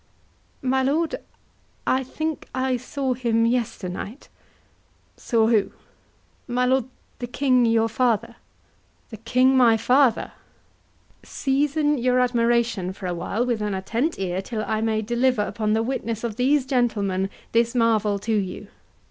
HORATIO. 0.63 0.69
My 0.71 0.81
lord, 0.81 1.15
I 1.85 2.03
think 2.03 2.47
I 2.55 2.75
saw 2.75 3.13
him 3.13 3.45
yesternight. 3.45 4.29
HAMLET. 4.29 4.29
Saw? 5.15 5.45
Who? 5.45 5.55
HORATIO. 5.57 5.73
My 6.47 6.65
lord, 6.65 6.85
the 7.19 7.27
King 7.27 7.67
your 7.67 7.87
father. 7.87 8.29
HAMLET. 8.29 8.39
The 9.11 9.17
King 9.17 9.55
my 9.55 9.77
father! 9.77 10.31
HORATIO. 10.31 11.11
Season 11.21 11.97
your 11.99 12.19
admiration 12.19 12.93
for 12.93 13.05
a 13.05 13.13
while 13.13 13.45
With 13.45 13.61
an 13.61 13.75
attent 13.75 14.17
ear, 14.17 14.41
till 14.41 14.63
I 14.65 14.81
may 14.81 15.03
deliver 15.03 15.43
Upon 15.43 15.73
the 15.73 15.83
witness 15.83 16.23
of 16.23 16.35
these 16.35 16.65
gentlemen 16.65 17.29
This 17.51 17.75
marvel 17.75 18.17
to 18.17 18.33
you. 18.33 18.69